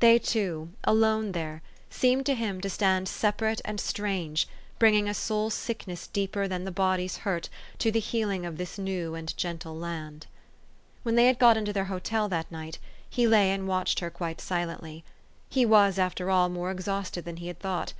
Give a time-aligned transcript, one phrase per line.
[0.00, 4.22] They two, alone there, seemed to him to stand separate 402 THE STORY OF AVIS.
[4.22, 8.56] and strange, bringing a soul sickness deeper than the body's hurt to the healing of
[8.56, 10.26] this new and gen tle land.
[11.02, 12.78] When they had got into their hotel that night,
[13.10, 15.04] he lay and watched her quite silently.
[15.50, 17.92] He was, after all, more exhausted than he had thought.